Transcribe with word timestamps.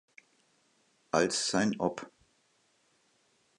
Als 1.11 1.47
sein 1.49 1.79
op. 1.79 2.11